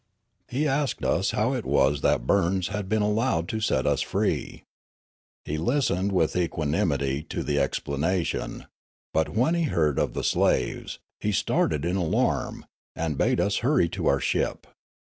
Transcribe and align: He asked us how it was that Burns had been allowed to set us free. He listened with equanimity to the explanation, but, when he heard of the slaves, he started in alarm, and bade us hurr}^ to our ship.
He 0.47 0.67
asked 0.67 1.05
us 1.05 1.29
how 1.29 1.53
it 1.53 1.63
was 1.63 2.01
that 2.01 2.25
Burns 2.25 2.69
had 2.69 2.89
been 2.89 3.03
allowed 3.03 3.47
to 3.49 3.59
set 3.59 3.85
us 3.85 4.01
free. 4.01 4.63
He 5.45 5.59
listened 5.59 6.11
with 6.11 6.35
equanimity 6.35 7.21
to 7.29 7.43
the 7.43 7.59
explanation, 7.59 8.65
but, 9.13 9.29
when 9.29 9.53
he 9.53 9.65
heard 9.65 9.99
of 9.99 10.13
the 10.15 10.23
slaves, 10.23 10.97
he 11.19 11.31
started 11.31 11.85
in 11.85 11.97
alarm, 11.97 12.65
and 12.95 13.15
bade 13.15 13.39
us 13.39 13.59
hurr}^ 13.59 13.91
to 13.91 14.07
our 14.07 14.19
ship. 14.19 14.65